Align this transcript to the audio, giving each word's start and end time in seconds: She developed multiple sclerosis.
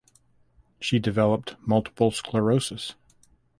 She 0.79 0.97
developed 0.97 1.57
multiple 1.61 2.09
sclerosis. 2.09 2.95